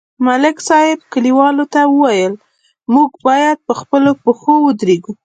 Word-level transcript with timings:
ملک 0.25 0.57
صاحب 0.67 0.97
کلیوالو 1.13 1.65
ته 1.73 1.81
وویل: 1.91 2.33
موږ 2.93 3.09
باید 3.27 3.57
په 3.67 3.73
خپلو 3.81 4.11
پښو 4.23 4.55
ودرېږو 4.61 5.11